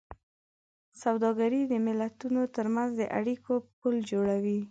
سوداګري 1.03 1.61
د 1.67 1.73
ملتونو 1.87 2.41
ترمنځ 2.55 2.91
د 2.99 3.01
اړیکو 3.19 3.53
پُل 3.77 3.95
جوړوي. 4.11 4.59